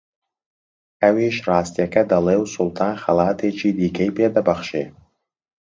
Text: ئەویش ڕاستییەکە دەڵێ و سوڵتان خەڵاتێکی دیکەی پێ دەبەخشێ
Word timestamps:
ئەویش 1.01 1.35
ڕاستییەکە 1.47 2.01
دەڵێ 2.11 2.35
و 2.39 2.43
سوڵتان 2.53 2.93
خەڵاتێکی 3.03 3.69
دیکەی 3.79 4.11
پێ 4.17 4.27
دەبەخشێ 4.35 4.85